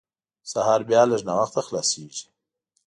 سهار 0.51 0.81
بیا 0.89 1.01
لږ 1.09 1.21
ناوخته 1.29 1.61
خلاصېږي. 1.67 2.25